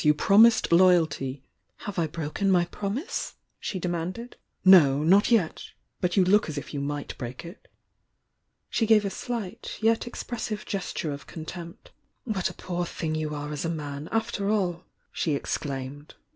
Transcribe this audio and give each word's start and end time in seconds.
You 0.03 0.15
prom 0.15 0.45
ised 0.45 0.75
loyalty" 0.75 1.43
"Have 1.85 1.99
I 1.99 2.07
broken 2.07 2.49
my 2.49 2.65
promise?" 2.65 3.35
she 3.59 3.77
demanded. 3.77 4.35
"No— 4.65 5.03
not 5.03 5.29
yet! 5.29 5.63
But 5.99 6.17
you 6.17 6.25
look 6.25 6.49
as 6.49 6.57
if 6.57 6.73
you 6.73 6.81
might 6.81 7.15
break 7.19 7.45
it!" 7.45 7.67
She 8.67 8.87
gave 8.87 9.05
a 9.05 9.11
slight, 9.11 9.77
yet 9.79 10.07
expressive 10.07 10.65
gesture 10.65 11.11
of 11.13 11.27
con 11.27 11.45
tempt. 11.45 11.91
"What 12.23 12.49
a 12.49 12.55
poor 12.55 12.87
thing 12.87 13.13
you 13.13 13.35
are 13.35 13.51
as 13.53 13.63
a 13.63 13.69
man, 13.69 14.09
after 14.11 14.49
all!" 14.49 14.85
she 15.11 15.35
exclaimed. 15.35 16.15